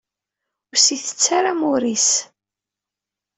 Ur 0.69 0.75
as-yettett 0.77 1.23
ara 1.37 1.51
amur-is. 1.55 2.09